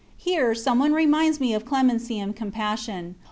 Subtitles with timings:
[0.17, 3.13] Here some one reminds me of clemency and compassion.